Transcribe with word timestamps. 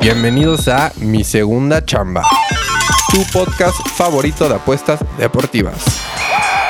Bienvenidos 0.00 0.68
a 0.68 0.92
Mi 0.96 1.24
Segunda 1.24 1.84
Chamba, 1.84 2.22
tu 3.10 3.22
podcast 3.32 3.76
favorito 3.96 4.48
de 4.48 4.54
apuestas 4.54 5.00
deportivas. 5.18 5.84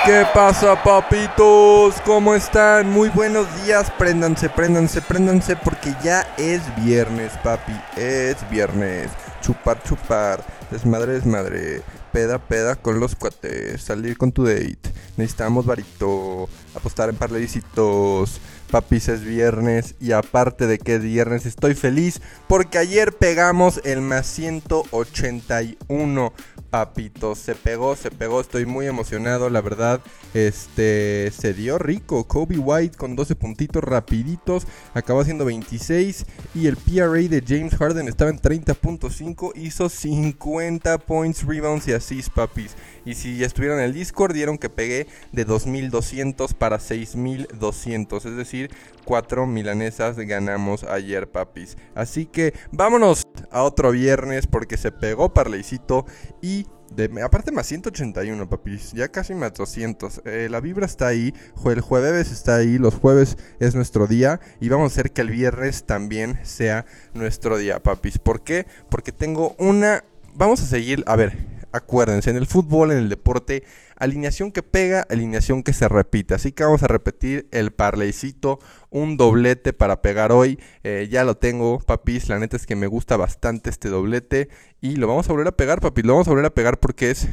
¿Qué 0.06 0.24
pasa, 0.32 0.82
papitos? 0.82 2.00
¿Cómo 2.06 2.34
están? 2.34 2.90
Muy 2.90 3.10
buenos 3.10 3.46
días. 3.62 3.92
Préndanse, 3.98 4.48
préndanse, 4.48 5.02
préndanse, 5.02 5.56
porque 5.56 5.94
ya 6.02 6.22
es 6.38 6.62
viernes, 6.82 7.32
papi. 7.44 7.78
Es 7.96 8.36
viernes. 8.50 9.10
Chupar, 9.42 9.82
chupar. 9.82 10.42
Desmadre, 10.70 11.12
desmadre. 11.12 11.82
Peda, 12.12 12.38
peda 12.38 12.76
con 12.76 12.98
los 12.98 13.14
cuates. 13.14 13.82
Salir 13.82 14.16
con 14.16 14.32
tu 14.32 14.44
date. 14.44 14.78
Necesitamos 15.18 15.66
varito. 15.66 16.48
Apostar 16.74 17.10
en 17.10 17.16
parlecitos. 17.16 18.40
Papis 18.70 19.08
es 19.08 19.24
viernes 19.24 19.94
y 20.00 20.12
aparte 20.12 20.66
de 20.66 20.78
que 20.78 20.96
es 20.96 21.02
viernes 21.02 21.46
estoy 21.46 21.74
feliz 21.74 22.20
porque 22.48 22.78
ayer 22.78 23.14
pegamos 23.14 23.80
el 23.84 24.02
más 24.02 24.26
181 24.26 26.32
papitos. 26.70 27.38
Se 27.38 27.54
pegó, 27.54 27.96
se 27.96 28.10
pegó, 28.10 28.40
estoy 28.40 28.66
muy 28.66 28.86
emocionado, 28.86 29.50
la 29.50 29.60
verdad. 29.60 30.00
Este 30.34 31.32
se 31.36 31.54
dio 31.54 31.78
rico. 31.78 32.24
Kobe 32.24 32.58
White 32.58 32.96
con 32.96 33.16
12 33.16 33.34
puntitos 33.36 33.82
rapiditos, 33.82 34.66
acabó 34.94 35.20
haciendo 35.20 35.44
26 35.44 36.26
y 36.54 36.66
el 36.66 36.76
PRA 36.76 37.28
de 37.28 37.42
James 37.46 37.74
Harden 37.76 38.08
estaba 38.08 38.30
en 38.30 38.38
30.5, 38.38 39.52
hizo 39.56 39.88
50 39.88 40.98
points, 40.98 41.44
rebounds 41.44 41.88
y 41.88 41.92
assists, 41.92 42.30
papis. 42.30 42.74
Y 43.04 43.14
si 43.14 43.42
estuvieron 43.42 43.78
en 43.78 43.86
el 43.86 43.94
Discord, 43.94 44.34
dieron 44.34 44.58
que 44.58 44.68
pegué 44.68 45.06
de 45.32 45.44
2200 45.44 46.54
para 46.54 46.78
6200, 46.78 48.26
es 48.26 48.36
decir, 48.36 48.57
4 49.04 49.46
milanesas 49.46 50.16
ganamos 50.16 50.84
ayer, 50.84 51.30
papis. 51.30 51.76
Así 51.94 52.26
que 52.26 52.54
vámonos 52.72 53.22
a 53.50 53.62
otro 53.62 53.92
viernes 53.92 54.46
porque 54.46 54.76
se 54.76 54.92
pegó 54.92 55.32
Parleycito 55.32 56.04
y 56.42 56.66
de, 56.94 57.22
aparte 57.22 57.52
más 57.52 57.66
181, 57.66 58.48
papis. 58.48 58.92
Ya 58.92 59.08
casi 59.08 59.34
más 59.34 59.52
200. 59.54 60.22
Eh, 60.24 60.48
la 60.50 60.60
vibra 60.60 60.86
está 60.86 61.08
ahí. 61.08 61.34
El 61.64 61.80
jueves 61.80 62.30
está 62.30 62.56
ahí. 62.56 62.78
Los 62.78 62.94
jueves 62.94 63.36
es 63.60 63.74
nuestro 63.74 64.06
día. 64.06 64.40
Y 64.60 64.68
vamos 64.68 64.92
a 64.92 64.94
hacer 64.94 65.12
que 65.12 65.20
el 65.20 65.30
viernes 65.30 65.84
también 65.84 66.38
sea 66.44 66.86
nuestro 67.14 67.58
día, 67.58 67.82
papis. 67.82 68.18
¿Por 68.18 68.42
qué? 68.42 68.66
Porque 68.88 69.12
tengo 69.12 69.54
una... 69.58 70.04
Vamos 70.34 70.62
a 70.62 70.66
seguir... 70.66 71.04
A 71.06 71.16
ver, 71.16 71.57
acuérdense. 71.72 72.30
En 72.30 72.36
el 72.36 72.46
fútbol, 72.46 72.92
en 72.92 72.98
el 72.98 73.08
deporte, 73.08 73.64
alineación 73.96 74.52
que 74.52 74.62
pega, 74.62 75.06
alineación 75.08 75.62
que 75.62 75.72
se 75.72 75.88
repite. 75.88 76.34
Así 76.34 76.52
que 76.52 76.64
vamos 76.64 76.82
a 76.82 76.88
repetir 76.88 77.48
el 77.50 77.72
parleycito 77.72 78.58
un 78.90 79.16
doblete 79.16 79.72
para 79.72 80.02
pegar 80.02 80.32
hoy. 80.32 80.58
Eh, 80.84 81.08
ya 81.10 81.24
lo 81.24 81.36
tengo, 81.36 81.78
papis. 81.80 82.28
La 82.28 82.38
neta 82.38 82.56
es 82.56 82.66
que 82.66 82.76
me 82.76 82.86
gusta 82.86 83.16
bastante 83.16 83.70
este 83.70 83.88
doblete. 83.88 84.48
Y 84.80 84.96
lo 84.96 85.06
vamos 85.06 85.28
a 85.28 85.32
volver 85.32 85.48
a 85.48 85.56
pegar, 85.56 85.80
papis. 85.80 86.04
Lo 86.04 86.14
vamos 86.14 86.28
a 86.28 86.30
volver 86.30 86.46
a 86.46 86.54
pegar 86.54 86.78
porque 86.78 87.10
es 87.10 87.28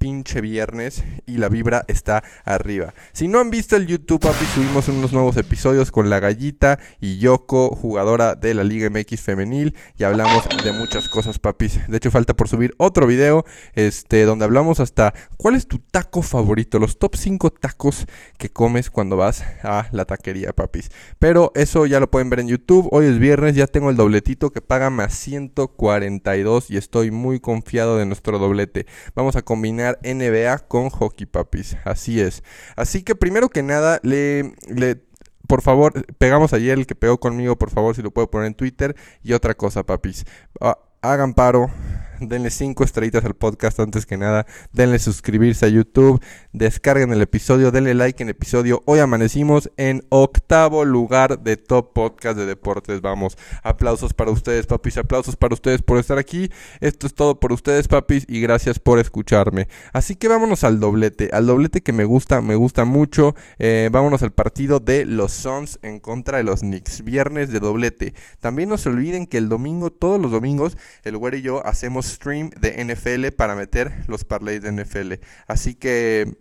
pinche 0.00 0.40
viernes 0.40 1.04
y 1.26 1.36
la 1.36 1.50
vibra 1.50 1.84
está 1.86 2.24
arriba. 2.46 2.94
Si 3.12 3.28
no 3.28 3.38
han 3.38 3.50
visto 3.50 3.76
el 3.76 3.86
YouTube, 3.86 4.20
papi, 4.20 4.46
subimos 4.46 4.88
unos 4.88 5.12
nuevos 5.12 5.36
episodios 5.36 5.90
con 5.90 6.08
la 6.08 6.20
gallita 6.20 6.78
y 7.00 7.18
Yoko, 7.18 7.76
jugadora 7.76 8.34
de 8.34 8.54
la 8.54 8.64
Liga 8.64 8.88
MX 8.88 9.20
femenil, 9.20 9.76
y 9.98 10.04
hablamos 10.04 10.48
de 10.64 10.72
muchas 10.72 11.10
cosas, 11.10 11.38
papis. 11.38 11.86
De 11.86 11.98
hecho, 11.98 12.10
falta 12.10 12.34
por 12.34 12.48
subir 12.48 12.74
otro 12.78 13.06
video, 13.06 13.44
este, 13.74 14.24
donde 14.24 14.46
hablamos 14.46 14.80
hasta 14.80 15.12
cuál 15.36 15.54
es 15.54 15.66
tu 15.68 15.78
taco 15.78 16.22
favorito, 16.22 16.78
los 16.78 16.98
top 16.98 17.16
5 17.16 17.50
tacos 17.50 18.06
que 18.38 18.48
comes 18.48 18.88
cuando 18.88 19.18
vas 19.18 19.44
a 19.62 19.86
la 19.92 20.06
taquería, 20.06 20.54
papis. 20.54 20.90
Pero 21.18 21.52
eso 21.54 21.84
ya 21.84 22.00
lo 22.00 22.10
pueden 22.10 22.30
ver 22.30 22.40
en 22.40 22.48
YouTube. 22.48 22.88
Hoy 22.90 23.04
es 23.04 23.18
viernes, 23.18 23.54
ya 23.54 23.66
tengo 23.66 23.90
el 23.90 23.96
dobletito 23.96 24.48
que 24.48 24.62
paga 24.62 24.88
más 24.88 25.12
142 25.12 26.70
y 26.70 26.78
estoy 26.78 27.10
muy 27.10 27.38
confiado 27.38 27.98
de 27.98 28.06
nuestro 28.06 28.38
doblete. 28.38 28.86
Vamos 29.14 29.36
a 29.36 29.42
combinar 29.42 29.89
NBA 30.02 30.58
con 30.68 30.90
hockey, 30.90 31.26
papis. 31.26 31.76
Así 31.84 32.20
es. 32.20 32.42
Así 32.76 33.02
que 33.02 33.14
primero 33.14 33.48
que 33.48 33.62
nada, 33.62 34.00
le, 34.02 34.54
le 34.68 35.02
por 35.46 35.62
favor, 35.62 35.92
pegamos 36.18 36.52
ayer 36.52 36.78
el 36.78 36.86
que 36.86 36.94
pegó 36.94 37.18
conmigo, 37.18 37.56
por 37.56 37.70
favor, 37.70 37.96
si 37.96 38.02
lo 38.02 38.12
puedo 38.12 38.30
poner 38.30 38.46
en 38.46 38.54
Twitter. 38.54 38.94
Y 39.22 39.32
otra 39.32 39.54
cosa, 39.54 39.84
papis. 39.84 40.24
Ah, 40.60 40.78
hagan 41.02 41.34
paro, 41.34 41.70
denle 42.20 42.50
5 42.50 42.84
estrellitas 42.84 43.24
al 43.24 43.34
podcast 43.34 43.80
antes 43.80 44.06
que 44.06 44.16
nada, 44.16 44.46
denle 44.72 44.98
suscribirse 44.98 45.66
a 45.66 45.68
YouTube, 45.68 46.22
descarguen 46.52 47.12
el 47.12 47.22
episodio, 47.22 47.70
denle 47.70 47.94
like 47.94 48.22
en 48.22 48.28
el 48.28 48.36
episodio. 48.36 48.82
Hoy 48.86 48.98
amanecimos 48.98 49.70
en 49.76 50.04
octavo 50.10 50.84
lugar 50.84 51.40
de 51.40 51.56
top 51.56 51.92
podcast 51.92 52.36
de 52.36 52.46
deportes. 52.46 53.00
Vamos, 53.00 53.38
aplausos 53.62 54.14
para 54.14 54.30
ustedes, 54.30 54.66
papis, 54.66 54.98
aplausos 54.98 55.36
para 55.36 55.54
ustedes 55.54 55.82
por 55.82 55.98
estar 55.98 56.18
aquí. 56.18 56.50
Esto 56.80 57.06
es 57.06 57.14
todo 57.14 57.40
por 57.40 57.52
ustedes, 57.52 57.88
papis, 57.88 58.24
y 58.28 58.40
gracias 58.40 58.78
por 58.78 58.98
escucharme. 58.98 59.68
Así 59.92 60.16
que 60.16 60.28
vámonos 60.28 60.64
al 60.64 60.80
doblete, 60.80 61.30
al 61.32 61.46
doblete 61.46 61.80
que 61.82 61.92
me 61.92 62.04
gusta, 62.04 62.40
me 62.40 62.54
gusta 62.54 62.84
mucho. 62.84 63.34
Eh, 63.58 63.88
vámonos 63.90 64.22
al 64.22 64.32
partido 64.32 64.80
de 64.80 65.04
los 65.04 65.32
Suns 65.32 65.78
en 65.82 66.00
contra 66.00 66.38
de 66.38 66.44
los 66.44 66.60
Knicks. 66.60 67.02
Viernes 67.04 67.50
de 67.50 67.60
doblete. 67.60 68.14
También 68.40 68.68
no 68.68 68.78
se 68.78 68.88
olviden 68.88 69.26
que 69.26 69.38
el 69.38 69.48
domingo, 69.48 69.90
todos 69.90 70.20
los 70.20 70.30
domingos, 70.30 70.76
el 71.04 71.16
güero 71.16 71.36
y 71.36 71.42
yo 71.42 71.66
hacemos 71.66 72.09
stream 72.10 72.50
de 72.50 72.84
NFL 72.84 73.34
para 73.36 73.54
meter 73.54 74.04
los 74.06 74.24
parlays 74.24 74.62
de 74.62 74.72
NFL. 74.72 75.14
Así 75.46 75.74
que 75.74 76.36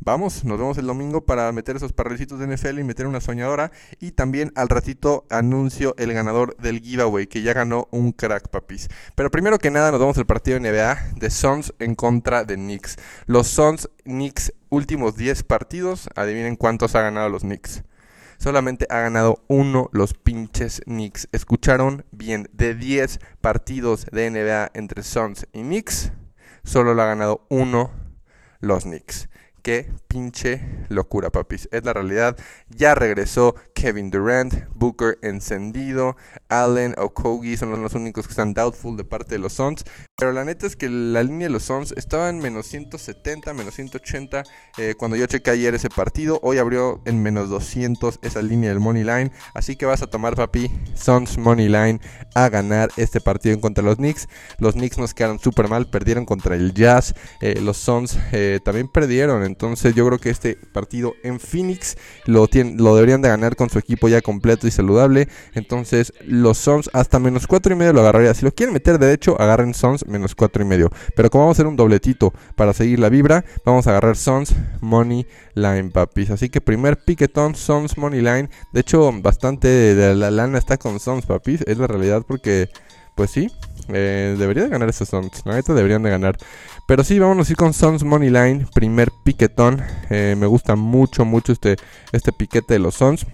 vamos, 0.00 0.44
nos 0.44 0.58
vemos 0.58 0.78
el 0.78 0.86
domingo 0.86 1.24
para 1.24 1.50
meter 1.52 1.76
esos 1.76 1.92
parlaycitos 1.92 2.38
de 2.38 2.46
NFL 2.46 2.78
y 2.78 2.84
meter 2.84 3.06
una 3.06 3.20
soñadora. 3.20 3.70
Y 4.00 4.12
también 4.12 4.52
al 4.54 4.68
ratito 4.68 5.26
anuncio 5.30 5.94
el 5.98 6.12
ganador 6.12 6.56
del 6.56 6.80
giveaway, 6.80 7.26
que 7.26 7.42
ya 7.42 7.52
ganó 7.52 7.88
un 7.90 8.12
crack, 8.12 8.48
papis. 8.48 8.88
Pero 9.14 9.30
primero 9.30 9.58
que 9.58 9.70
nada 9.70 9.90
nos 9.90 10.00
vamos 10.00 10.18
al 10.18 10.26
partido 10.26 10.58
de 10.58 10.70
NBA 10.70 11.14
de 11.16 11.30
Suns 11.30 11.72
en 11.78 11.94
contra 11.94 12.44
de 12.44 12.56
Knicks. 12.56 12.96
Los 13.26 13.48
Suns 13.48 13.88
Knicks 14.04 14.52
últimos 14.68 15.16
10 15.16 15.42
partidos, 15.44 16.08
adivinen 16.16 16.56
cuántos 16.56 16.94
ha 16.94 17.02
ganado 17.02 17.28
los 17.28 17.42
Knicks. 17.42 17.82
Solamente 18.42 18.88
ha 18.90 18.98
ganado 18.98 19.44
uno 19.46 19.88
los 19.92 20.14
pinches 20.14 20.82
Knicks. 20.86 21.28
Escucharon 21.30 22.04
bien, 22.10 22.48
de 22.52 22.74
10 22.74 23.20
partidos 23.40 24.04
de 24.10 24.28
NBA 24.28 24.72
entre 24.74 25.04
Suns 25.04 25.46
y 25.52 25.60
Knicks, 25.60 26.10
solo 26.64 26.92
lo 26.92 27.02
ha 27.02 27.06
ganado 27.06 27.46
uno 27.50 27.92
los 28.58 28.82
Knicks. 28.82 29.28
Qué 29.62 29.92
pinche 30.08 30.60
locura, 30.88 31.30
papis. 31.30 31.68
Es 31.70 31.84
la 31.84 31.92
realidad. 31.92 32.36
Ya 32.68 32.96
regresó 32.96 33.54
Kevin 33.82 34.12
Durant, 34.12 34.54
Booker 34.76 35.18
encendido, 35.22 36.16
Allen, 36.48 36.94
Okogie 36.98 37.56
son 37.56 37.82
los, 37.82 37.94
únicos 37.94 38.28
que 38.28 38.30
están 38.30 38.54
doubtful 38.54 38.96
de 38.96 39.02
parte 39.02 39.34
de 39.34 39.40
los 39.40 39.54
Suns. 39.54 39.82
Pero 40.16 40.30
la 40.30 40.44
neta 40.44 40.68
es 40.68 40.76
que 40.76 40.88
la 40.88 41.24
línea 41.24 41.48
de 41.48 41.52
los 41.52 41.64
Suns 41.64 41.92
estaba 41.96 42.28
en 42.28 42.38
menos 42.38 42.68
170, 42.68 43.52
menos 43.54 43.74
180 43.74 44.44
eh, 44.78 44.94
cuando 44.96 45.16
yo 45.16 45.26
chequé 45.26 45.50
ayer 45.50 45.74
ese 45.74 45.88
partido. 45.88 46.38
Hoy 46.44 46.58
abrió 46.58 47.02
en 47.06 47.24
menos 47.24 47.48
200 47.48 48.20
esa 48.22 48.40
línea 48.40 48.68
del 48.68 48.78
Money 48.78 49.02
Line. 49.02 49.32
Así 49.52 49.74
que 49.74 49.84
vas 49.84 50.00
a 50.00 50.06
tomar, 50.06 50.36
papi, 50.36 50.70
Suns 50.94 51.36
Money 51.36 51.66
Line 51.66 52.00
a 52.36 52.48
ganar 52.50 52.88
este 52.96 53.20
partido 53.20 53.60
contra 53.60 53.82
los 53.82 53.96
Knicks. 53.96 54.28
Los 54.58 54.74
Knicks 54.74 54.98
nos 54.98 55.12
quedaron 55.12 55.40
súper 55.40 55.68
mal, 55.68 55.90
perdieron 55.90 56.24
contra 56.24 56.54
el 56.54 56.72
Jazz. 56.72 57.16
Eh, 57.40 57.58
los 57.60 57.78
Suns 57.78 58.16
eh, 58.30 58.60
también 58.64 58.86
perdieron. 58.86 59.42
Entonces 59.42 59.92
yo 59.96 60.06
creo 60.06 60.20
que 60.20 60.30
este 60.30 60.54
partido 60.54 61.14
en 61.24 61.40
Phoenix 61.40 61.96
lo, 62.26 62.48
lo 62.76 62.94
deberían 62.94 63.22
de 63.22 63.28
ganar 63.28 63.56
con 63.56 63.71
su 63.72 63.78
equipo 63.78 64.08
ya 64.08 64.20
completo 64.20 64.66
y 64.66 64.70
saludable. 64.70 65.28
Entonces 65.54 66.12
los 66.24 66.58
Suns 66.58 66.90
hasta 66.92 67.18
menos 67.18 67.46
4 67.46 67.72
y 67.72 67.76
medio 67.76 67.92
lo 67.92 68.00
agarraría. 68.00 68.34
Si 68.34 68.44
lo 68.44 68.52
quieren 68.52 68.72
meter 68.72 68.98
de 68.98 69.12
hecho, 69.12 69.40
agarren 69.40 69.74
Suns 69.74 70.06
menos 70.06 70.34
4 70.34 70.62
y 70.62 70.66
medio. 70.66 70.90
Pero 71.16 71.30
como 71.30 71.44
vamos 71.44 71.56
a 71.56 71.56
hacer 71.56 71.66
un 71.66 71.76
dobletito 71.76 72.32
para 72.54 72.72
seguir 72.72 72.98
la 72.98 73.08
vibra, 73.08 73.44
vamos 73.64 73.86
a 73.86 73.90
agarrar 73.90 74.16
Suns 74.16 74.54
Money 74.80 75.26
Line, 75.54 75.90
papis. 75.90 76.30
Así 76.30 76.48
que 76.48 76.60
primer 76.60 76.98
piquetón, 76.98 77.54
Suns 77.54 77.96
Money 77.98 78.20
Line. 78.20 78.50
De 78.72 78.80
hecho, 78.80 79.10
bastante 79.20 79.68
de 79.68 80.14
la 80.14 80.30
lana 80.30 80.58
está 80.58 80.76
con 80.76 81.00
Suns, 81.00 81.26
papis. 81.26 81.62
Es 81.66 81.78
la 81.78 81.86
realidad 81.86 82.22
porque, 82.26 82.68
pues 83.14 83.30
sí, 83.30 83.48
eh, 83.88 84.36
debería 84.38 84.64
de 84.64 84.68
ganar 84.68 84.88
esos 84.88 85.08
Suns. 85.08 85.42
La 85.44 85.60
deberían 85.60 86.02
de 86.02 86.10
ganar. 86.10 86.36
Pero 86.86 87.04
sí, 87.04 87.18
vámonos 87.18 87.48
a 87.48 87.52
ir 87.52 87.56
con 87.56 87.72
Suns 87.72 88.04
Money 88.04 88.30
Line, 88.30 88.66
primer 88.74 89.10
piquetón. 89.24 89.82
Eh, 90.10 90.34
me 90.38 90.46
gusta 90.46 90.76
mucho, 90.76 91.24
mucho 91.24 91.52
este, 91.52 91.76
este 92.12 92.32
piquete 92.32 92.74
de 92.74 92.80
los 92.80 92.94
Suns. 92.94 93.26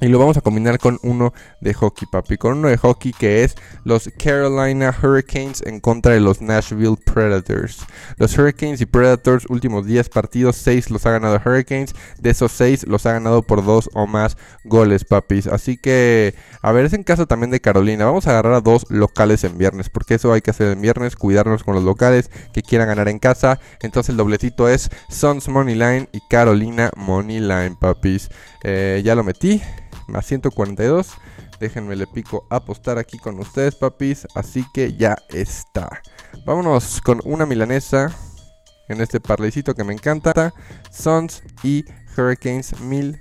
Y 0.00 0.06
lo 0.06 0.20
vamos 0.20 0.36
a 0.36 0.42
combinar 0.42 0.78
con 0.78 1.00
uno 1.02 1.32
de 1.60 1.74
hockey, 1.74 2.06
papi. 2.06 2.36
Con 2.36 2.58
uno 2.58 2.68
de 2.68 2.76
hockey 2.76 3.12
que 3.12 3.42
es 3.42 3.56
los 3.82 4.08
Carolina 4.16 4.94
Hurricanes 5.02 5.60
en 5.66 5.80
contra 5.80 6.12
de 6.12 6.20
los 6.20 6.40
Nashville 6.40 6.96
Predators. 7.04 7.84
Los 8.16 8.38
Hurricanes 8.38 8.80
y 8.80 8.86
Predators, 8.86 9.46
últimos 9.48 9.86
10 9.86 10.08
partidos, 10.10 10.54
6 10.56 10.90
los 10.90 11.04
ha 11.04 11.10
ganado 11.10 11.40
Hurricanes. 11.44 11.96
De 12.20 12.30
esos 12.30 12.52
6 12.52 12.86
los 12.86 13.06
ha 13.06 13.12
ganado 13.14 13.42
por 13.42 13.64
2 13.64 13.90
o 13.94 14.06
más 14.06 14.36
goles, 14.62 15.04
papis. 15.04 15.48
Así 15.48 15.76
que, 15.76 16.36
a 16.62 16.70
ver, 16.70 16.84
es 16.84 16.92
en 16.92 17.02
caso 17.02 17.26
también 17.26 17.50
de 17.50 17.60
Carolina. 17.60 18.04
Vamos 18.04 18.28
a 18.28 18.30
agarrar 18.30 18.52
a 18.52 18.60
dos 18.60 18.86
locales 18.90 19.42
en 19.42 19.58
viernes. 19.58 19.90
Porque 19.90 20.14
eso 20.14 20.32
hay 20.32 20.42
que 20.42 20.52
hacer 20.52 20.68
en 20.70 20.80
viernes. 20.80 21.16
Cuidarnos 21.16 21.64
con 21.64 21.74
los 21.74 21.82
locales 21.82 22.30
que 22.52 22.62
quieran 22.62 22.86
ganar 22.86 23.08
en 23.08 23.18
casa. 23.18 23.58
Entonces 23.82 24.10
el 24.10 24.16
doblecito 24.16 24.68
es 24.68 24.90
Suns 25.08 25.48
Money 25.48 25.74
Line 25.74 26.08
y 26.12 26.20
Carolina 26.30 26.92
Money 26.94 27.40
Line, 27.40 27.76
papis. 27.80 28.30
Eh, 28.62 29.02
ya 29.04 29.16
lo 29.16 29.24
metí 29.24 29.60
más 30.08 30.26
142. 30.26 31.12
Déjenme 31.60 31.96
le 31.96 32.06
pico 32.06 32.46
apostar 32.50 32.98
aquí 32.98 33.18
con 33.18 33.38
ustedes, 33.38 33.76
papis. 33.76 34.26
Así 34.34 34.64
que 34.72 34.94
ya 34.94 35.16
está. 35.30 36.02
Vámonos 36.44 37.00
con 37.00 37.20
una 37.24 37.46
milanesa 37.46 38.14
en 38.88 39.00
este 39.00 39.20
parleycito 39.20 39.74
que 39.74 39.84
me 39.84 39.92
encanta. 39.92 40.52
Suns 40.90 41.42
y 41.62 41.84
Hurricanes 42.16 42.80
1000. 42.80 43.20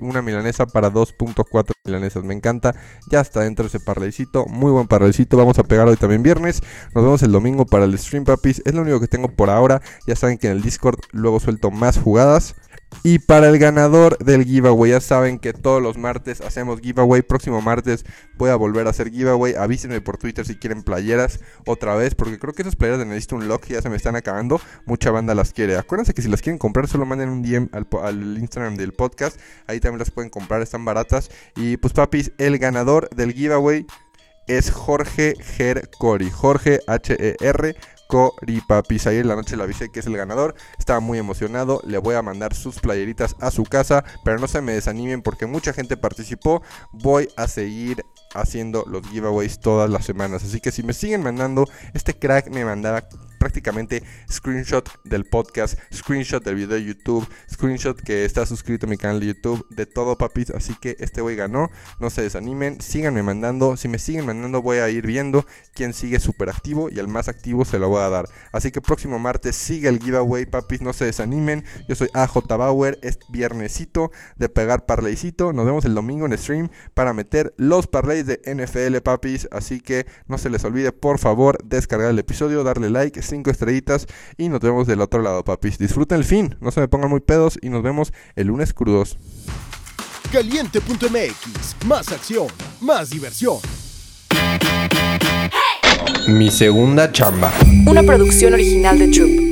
Una 0.00 0.22
milanesa 0.22 0.66
para 0.66 0.92
2.4 0.92 1.72
milanesas. 1.84 2.22
Me 2.22 2.34
encanta. 2.34 2.74
Ya 3.10 3.20
está 3.20 3.40
dentro 3.40 3.66
ese 3.66 3.80
parleycito. 3.80 4.44
Muy 4.46 4.70
buen 4.70 4.86
parleycito. 4.86 5.36
Vamos 5.36 5.58
a 5.58 5.64
pegar 5.64 5.88
hoy 5.88 5.96
también 5.96 6.22
viernes. 6.22 6.62
Nos 6.94 7.04
vemos 7.04 7.22
el 7.22 7.32
domingo 7.32 7.64
para 7.64 7.84
el 7.84 7.98
stream, 7.98 8.24
papis. 8.24 8.62
Es 8.64 8.74
lo 8.74 8.82
único 8.82 9.00
que 9.00 9.08
tengo 9.08 9.28
por 9.28 9.50
ahora. 9.50 9.80
Ya 10.06 10.14
saben 10.14 10.38
que 10.38 10.48
en 10.48 10.52
el 10.54 10.62
Discord 10.62 10.98
luego 11.12 11.40
suelto 11.40 11.70
más 11.70 11.98
jugadas. 11.98 12.54
Y 13.02 13.20
para 13.20 13.48
el 13.48 13.58
ganador 13.58 14.18
del 14.18 14.44
giveaway, 14.44 14.90
ya 14.90 15.00
saben 15.00 15.38
que 15.38 15.52
todos 15.52 15.82
los 15.82 15.96
martes 15.96 16.40
hacemos 16.40 16.80
giveaway. 16.80 17.22
Próximo 17.22 17.60
martes 17.60 18.04
voy 18.36 18.50
a 18.50 18.56
volver 18.56 18.86
a 18.86 18.90
hacer 18.90 19.10
giveaway. 19.10 19.54
Avísenme 19.54 20.00
por 20.00 20.16
Twitter 20.16 20.44
si 20.44 20.56
quieren 20.56 20.82
playeras 20.82 21.40
otra 21.66 21.94
vez, 21.94 22.14
porque 22.14 22.38
creo 22.38 22.54
que 22.54 22.62
esas 22.62 22.76
playeras 22.76 22.98
de 22.98 23.06
Necesito 23.06 23.36
un 23.36 23.46
Lock 23.46 23.66
ya 23.66 23.82
se 23.82 23.88
me 23.88 23.96
están 23.96 24.16
acabando. 24.16 24.60
Mucha 24.84 25.10
banda 25.10 25.34
las 25.34 25.52
quiere. 25.52 25.76
Acuérdense 25.76 26.14
que 26.14 26.22
si 26.22 26.28
las 26.28 26.42
quieren 26.42 26.58
comprar, 26.58 26.88
solo 26.88 27.06
manden 27.06 27.28
un 27.28 27.42
DM 27.42 27.68
al, 27.72 28.38
Instagram 28.38 28.76
del 28.76 28.92
podcast. 28.92 29.38
Ahí 29.66 29.80
también 29.80 30.00
las 30.00 30.10
pueden 30.10 30.30
comprar, 30.30 30.62
están 30.62 30.84
baratas. 30.84 31.30
Y 31.56 31.76
pues, 31.76 31.92
papis, 31.92 32.32
el 32.38 32.58
ganador 32.58 33.08
del 33.10 33.32
giveaway 33.32 33.86
es 34.48 34.70
Jorge 34.70 35.34
Ger 35.40 35.88
Cori. 35.98 36.30
Jorge 36.30 36.80
H-E-R 36.86 37.76
Cori 38.08 38.60
Papis. 38.66 39.06
Ayer 39.06 39.20
en 39.20 39.28
la 39.28 39.36
noche 39.36 39.56
le 39.56 39.62
avisé 39.62 39.90
que 39.90 40.00
es 40.00 40.06
el 40.06 40.16
ganador. 40.16 40.54
Estaba 40.78 40.98
muy 40.98 41.18
emocionado. 41.18 41.80
Le 41.84 41.98
voy 41.98 42.16
a 42.16 42.22
mandar 42.22 42.54
sus 42.54 42.80
playeritas 42.80 43.36
a 43.38 43.52
su 43.52 43.62
casa. 43.62 44.02
Pero 44.24 44.38
no 44.40 44.48
se 44.48 44.60
me 44.62 44.72
desanimen 44.72 45.22
porque 45.22 45.46
mucha 45.46 45.72
gente 45.72 45.96
participó. 45.96 46.62
Voy 46.90 47.28
a 47.36 47.46
seguir 47.46 48.04
haciendo 48.34 48.84
los 48.86 49.06
giveaways 49.06 49.60
todas 49.60 49.90
las 49.90 50.04
semanas. 50.04 50.42
Así 50.42 50.60
que 50.60 50.72
si 50.72 50.82
me 50.82 50.94
siguen 50.94 51.22
mandando, 51.22 51.66
este 51.94 52.18
crack 52.18 52.48
me 52.48 52.64
mandará 52.64 53.08
prácticamente 53.38 54.02
screenshot 54.30 54.88
del 55.04 55.24
podcast, 55.24 55.78
screenshot 55.92 56.44
del 56.44 56.56
video 56.56 56.76
de 56.76 56.84
YouTube, 56.84 57.26
screenshot 57.50 58.00
que 58.00 58.24
está 58.24 58.44
suscrito 58.46 58.86
a 58.86 58.88
mi 58.88 58.96
canal 58.96 59.20
de 59.20 59.26
YouTube, 59.26 59.66
de 59.70 59.86
todo 59.86 60.18
papis, 60.18 60.50
así 60.50 60.74
que 60.80 60.96
este 60.98 61.20
güey 61.20 61.36
ganó, 61.36 61.70
no 62.00 62.10
se 62.10 62.22
desanimen, 62.22 62.80
síganme 62.80 63.22
mandando, 63.22 63.76
si 63.76 63.88
me 63.88 63.98
siguen 63.98 64.26
mandando 64.26 64.62
voy 64.62 64.78
a 64.78 64.90
ir 64.90 65.06
viendo 65.06 65.46
quién 65.74 65.92
sigue 65.92 66.20
súper 66.20 66.50
activo 66.50 66.90
y 66.90 66.98
al 66.98 67.08
más 67.08 67.28
activo 67.28 67.64
se 67.64 67.78
lo 67.78 67.88
voy 67.88 68.02
a 68.02 68.08
dar, 68.08 68.28
así 68.52 68.70
que 68.70 68.80
próximo 68.80 69.18
martes 69.18 69.56
sigue 69.56 69.88
el 69.88 70.00
giveaway 70.00 70.46
papis, 70.46 70.82
no 70.82 70.92
se 70.92 71.04
desanimen, 71.04 71.64
yo 71.88 71.94
soy 71.94 72.08
AJ 72.14 72.46
Bauer, 72.48 72.98
es 73.02 73.18
viernesito 73.28 74.10
de 74.36 74.48
pegar 74.48 74.86
parleycito, 74.86 75.52
nos 75.52 75.64
vemos 75.64 75.84
el 75.84 75.94
domingo 75.94 76.26
en 76.26 76.36
stream 76.36 76.70
para 76.94 77.12
meter 77.12 77.54
los 77.56 77.86
parlays 77.86 78.26
de 78.26 78.40
NFL 78.44 78.98
papis, 79.02 79.48
así 79.50 79.80
que 79.80 80.06
no 80.26 80.38
se 80.38 80.50
les 80.50 80.64
olvide 80.64 80.92
por 80.92 81.18
favor 81.18 81.58
descargar 81.64 82.10
el 82.10 82.18
episodio, 82.18 82.64
darle 82.64 82.90
like, 82.90 83.22
5 83.28 83.50
estrellitas 83.50 84.06
y 84.36 84.48
nos 84.48 84.60
vemos 84.60 84.86
del 84.86 85.00
otro 85.00 85.22
lado, 85.22 85.44
papis. 85.44 85.78
Disfruten 85.78 86.18
el 86.18 86.24
fin, 86.24 86.56
no 86.60 86.70
se 86.70 86.80
me 86.80 86.88
pongan 86.88 87.10
muy 87.10 87.20
pedos 87.20 87.58
y 87.60 87.68
nos 87.68 87.82
vemos 87.82 88.12
el 88.36 88.48
lunes 88.48 88.72
crudos. 88.72 89.18
Caliente.mx, 90.32 91.86
más 91.86 92.12
acción, 92.12 92.48
más 92.80 93.10
diversión. 93.10 93.58
Mi 96.28 96.50
segunda 96.50 97.10
chamba. 97.10 97.52
Una 97.86 98.02
producción 98.02 98.52
original 98.52 98.98
de 98.98 99.08
Troop. 99.08 99.47